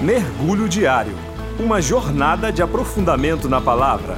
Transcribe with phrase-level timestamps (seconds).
[0.00, 1.12] Mergulho Diário
[1.58, 4.16] Uma jornada de aprofundamento na palavra.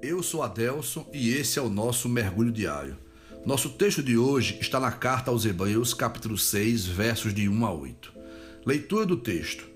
[0.00, 2.96] Eu sou Adelson e esse é o nosso Mergulho Diário.
[3.44, 7.74] Nosso texto de hoje está na carta aos Hebreus, capítulo 6, versos de 1 a
[7.74, 8.12] 8.
[8.64, 9.68] Leitura do texto.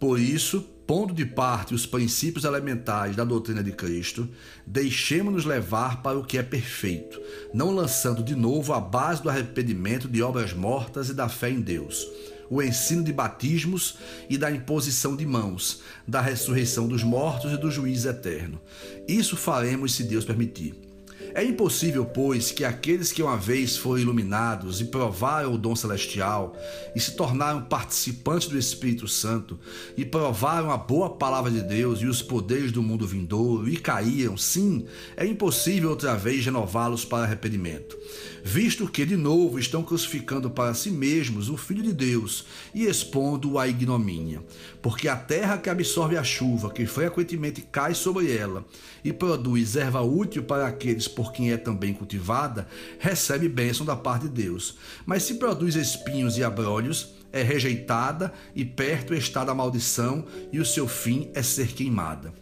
[0.00, 4.28] Por isso, pondo de parte os princípios elementares da doutrina de Cristo,
[4.66, 7.22] deixemos-nos levar para o que é perfeito,
[7.54, 11.60] não lançando de novo a base do arrependimento de obras mortas e da fé em
[11.60, 12.08] Deus,
[12.50, 17.70] o ensino de batismos e da imposição de mãos, da ressurreição dos mortos e do
[17.70, 18.60] juízo eterno.
[19.06, 20.89] Isso faremos se Deus permitir.
[21.34, 26.56] É impossível, pois, que aqueles que uma vez foram iluminados e provaram o dom celestial
[26.94, 29.58] e se tornaram participantes do Espírito Santo
[29.96, 34.36] e provaram a boa palavra de Deus e os poderes do mundo vindouro e caíram,
[34.36, 34.84] sim,
[35.16, 37.96] é impossível outra vez renová-los para arrependimento,
[38.42, 43.58] visto que de novo estão crucificando para si mesmos o Filho de Deus e expondo-o
[43.58, 44.42] à ignomínia.
[44.82, 48.64] Porque a terra que absorve a chuva, que frequentemente cai sobre ela
[49.04, 52.66] e produz erva útil para aqueles por quem é também cultivada,
[52.98, 54.78] recebe bênção da parte de Deus.
[55.04, 60.64] Mas se produz espinhos e abrolhos, é rejeitada e perto está da maldição, e o
[60.64, 62.32] seu fim é ser queimada.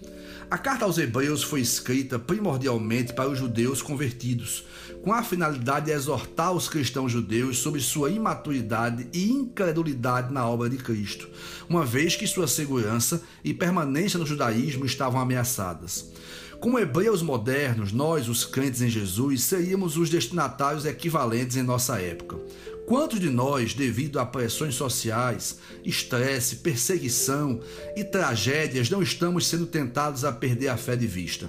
[0.48, 4.64] A carta aos Hebreus foi escrita primordialmente para os judeus convertidos,
[5.02, 10.70] com a finalidade de exortar os cristãos judeus sobre sua imaturidade e incredulidade na obra
[10.70, 11.28] de Cristo,
[11.68, 16.12] uma vez que sua segurança e permanência no judaísmo estavam ameaçadas.
[16.60, 22.36] Como hebreus modernos, nós, os crentes em Jesus, seríamos os destinatários equivalentes em nossa época.
[22.84, 27.60] Quantos de nós, devido a pressões sociais, estresse, perseguição
[27.94, 31.48] e tragédias, não estamos sendo tentados a perder a fé de vista?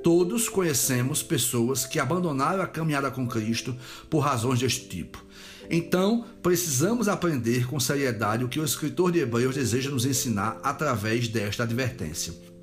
[0.00, 3.74] Todos conhecemos pessoas que abandonaram a caminhada com Cristo
[4.08, 5.24] por razões deste tipo.
[5.68, 11.26] Então, precisamos aprender com seriedade o que o escritor de Hebreus deseja nos ensinar através
[11.26, 12.55] desta advertência.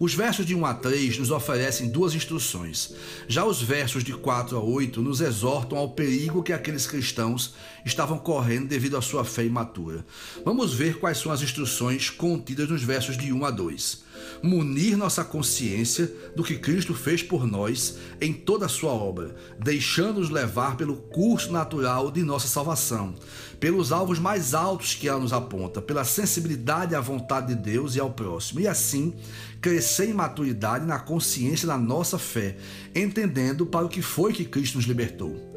[0.00, 2.94] Os versos de 1 a 3 nos oferecem duas instruções.
[3.26, 7.54] Já os versos de 4 a 8 nos exortam ao perigo que aqueles cristãos
[7.84, 10.06] estavam correndo devido à sua fé imatura.
[10.44, 14.08] Vamos ver quais são as instruções contidas nos versos de 1 a 2
[14.42, 20.30] munir nossa consciência do que Cristo fez por nós em toda a sua obra, deixando-nos
[20.30, 23.14] levar pelo curso natural de nossa salvação,
[23.58, 28.00] pelos alvos mais altos que ela nos aponta, pela sensibilidade à vontade de Deus e
[28.00, 29.14] ao próximo, e assim
[29.60, 32.56] crescer em maturidade na consciência da nossa fé,
[32.94, 35.48] entendendo para o que foi que Cristo nos libertou.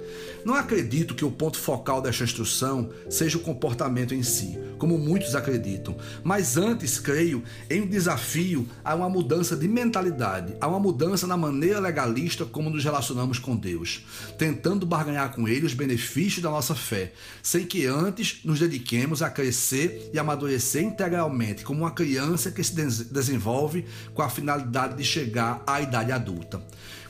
[0.43, 5.35] Não acredito que o ponto focal desta instrução seja o comportamento em si, como muitos
[5.35, 11.27] acreditam, mas antes creio em um desafio a uma mudança de mentalidade, a uma mudança
[11.27, 14.03] na maneira legalista como nos relacionamos com Deus,
[14.37, 17.13] tentando barganhar com Ele os benefícios da nossa fé,
[17.43, 22.73] sem que antes nos dediquemos a crescer e amadurecer integralmente como uma criança que se
[22.73, 26.61] desenvolve com a finalidade de chegar à idade adulta.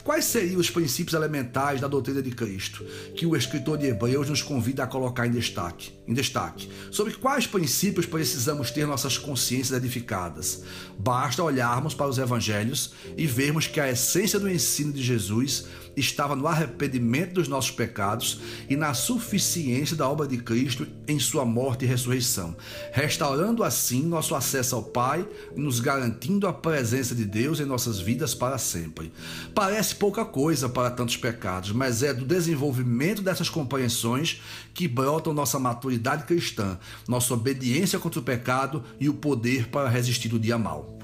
[0.03, 2.84] Quais seriam os princípios elementares da doutrina de Cristo
[3.16, 5.91] que o escritor de Hebreus nos convida a colocar em destaque?
[6.07, 10.63] Em destaque, sobre quais princípios precisamos ter nossas consciências edificadas?
[10.97, 16.35] Basta olharmos para os evangelhos e vermos que a essência do ensino de Jesus estava
[16.35, 18.39] no arrependimento dos nossos pecados
[18.69, 22.56] e na suficiência da obra de Cristo em sua morte e ressurreição,
[22.91, 28.00] restaurando assim nosso acesso ao Pai e nos garantindo a presença de Deus em nossas
[28.00, 29.12] vidas para sempre.
[29.53, 34.41] Parece pouca coisa para tantos pecados, mas é do desenvolvimento dessas compreensões
[34.74, 40.34] que brotam nossa maturidade cristã, nossa obediência contra o pecado e o poder para resistir
[40.34, 41.00] o dia mal.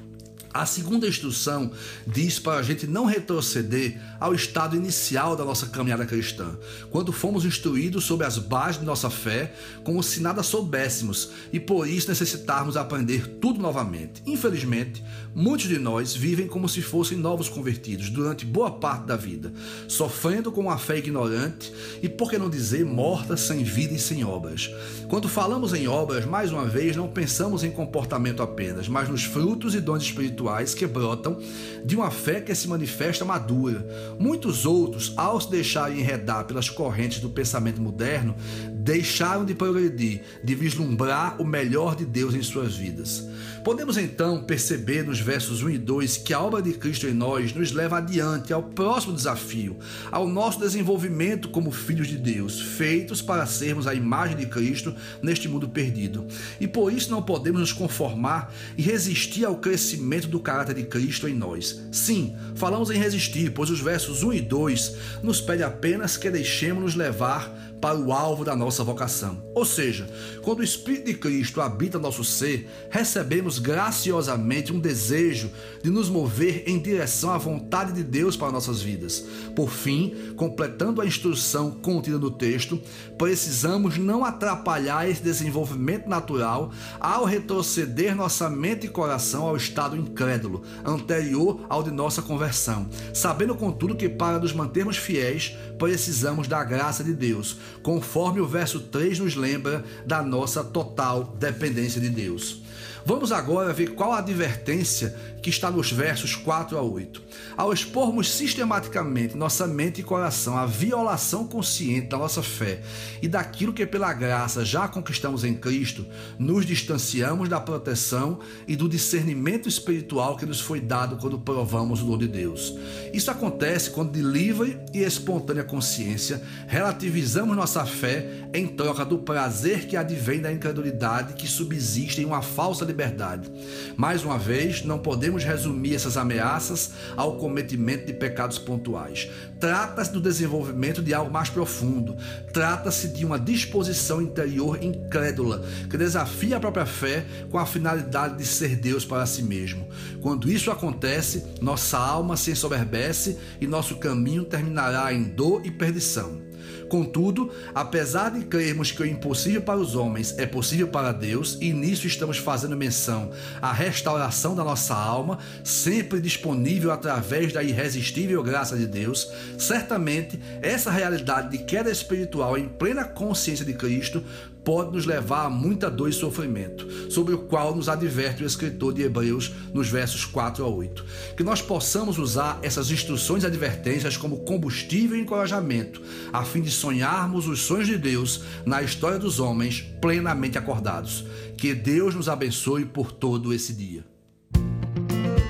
[0.57, 1.69] A segunda instrução
[2.07, 6.57] diz para a gente não retroceder ao estado inicial da nossa caminhada cristã,
[6.89, 9.53] quando fomos instruídos sobre as bases de nossa fé,
[9.83, 14.23] como se nada soubéssemos e por isso necessitarmos aprender tudo novamente.
[14.25, 15.03] Infelizmente,
[15.35, 19.53] muitos de nós vivem como se fossem novos convertidos durante boa parte da vida,
[19.87, 21.71] sofrendo com uma fé ignorante
[22.01, 24.71] e, por que não dizer, morta, sem vida e sem obras.
[25.07, 29.75] Quando falamos em obras, mais uma vez, não pensamos em comportamento apenas, mas nos frutos
[29.75, 31.39] e dons espirituais espirituais que brotam
[31.83, 33.85] de uma fé que se manifesta madura.
[34.19, 38.35] Muitos outros, ao se deixarem enredar pelas correntes do pensamento moderno,
[38.73, 43.27] deixaram de progredir, de vislumbrar o melhor de Deus em suas vidas.
[43.63, 47.53] Podemos então perceber nos versos 1 e 2 que a obra de Cristo em nós
[47.53, 49.75] nos leva adiante ao próximo desafio,
[50.09, 55.49] ao nosso desenvolvimento como filhos de Deus, feitos para sermos a imagem de Cristo neste
[55.49, 56.25] mundo perdido.
[56.61, 60.83] E por isso não podemos nos conformar e resistir ao crescimento do do caráter de
[60.83, 61.81] Cristo em nós.
[61.91, 66.95] Sim, falamos em resistir, pois os versos 1 e 2 nos pede apenas que deixemos-nos
[66.95, 69.43] levar para o alvo da nossa vocação.
[69.53, 70.07] Ou seja,
[70.43, 75.51] quando o Espírito de Cristo habita nosso ser, recebemos graciosamente um desejo
[75.83, 79.23] de nos mover em direção à vontade de Deus para nossas vidas.
[79.55, 82.81] Por fim, completando a instrução contida no texto,
[83.17, 90.63] precisamos não atrapalhar esse desenvolvimento natural ao retroceder nossa mente e coração ao estado incrédulo,
[90.85, 97.03] anterior ao de nossa conversão, sabendo contudo que para nos mantermos fiéis, precisamos da graça
[97.03, 102.61] de Deus, conforme o verso 3 nos lembra da nossa total dependência de Deus.
[103.07, 107.23] Vamos agora ver qual a advertência que está nos versos 4 a 8.
[107.55, 112.81] Ao expormos sistematicamente nossa mente e coração à violação consciente da nossa fé
[113.21, 116.05] e daquilo que pela graça já conquistamos em Cristo,
[116.37, 122.05] nos distanciamos da proteção e do discernimento espiritual que nos foi dado quando provamos o
[122.05, 122.73] dom de Deus.
[123.13, 129.87] Isso acontece quando de livre e espontânea consciência relativizamos nossa fé em troca do prazer
[129.87, 133.51] que advém da incredulidade que subsiste em uma falsa liberdade.
[133.95, 139.29] Mais uma vez, não podemos resumir essas ameaças ao cometimento de pecados pontuais.
[139.59, 142.17] Trata-se do desenvolvimento de algo mais profundo.
[142.51, 148.45] Trata-se de uma disposição interior incrédula que desafia a própria fé com a finalidade de
[148.45, 149.87] ser Deus para si mesmo.
[150.21, 156.46] Quando isso acontece, nossa alma se ensoberbece e nosso caminho terminará em dor e perdição.
[156.89, 161.73] Contudo, apesar de crermos que o impossível para os homens é possível para Deus, e
[161.73, 163.31] nisso estamos fazendo menção
[163.61, 170.91] à restauração da nossa alma, sempre disponível através da irresistível graça de Deus, certamente essa
[170.91, 174.23] realidade de queda espiritual em plena consciência de Cristo
[174.67, 178.93] pode nos levar a muita dor e sofrimento, sobre o qual nos adverte o escritor
[178.93, 181.05] de Hebreus nos versos 4 a 8.
[181.37, 186.01] Que nós possamos usar essas instruções e advertências como combustível e encorajamento,
[186.33, 191.23] a fim de sonharmos os sonhos de Deus na história dos homens plenamente acordados.
[191.57, 194.03] Que Deus nos abençoe por todo esse dia.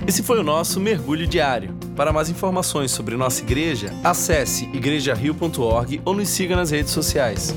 [0.07, 1.75] Esse foi o nosso mergulho diário.
[1.95, 7.55] Para mais informações sobre nossa igreja, acesse igrejario.org ou nos siga nas redes sociais.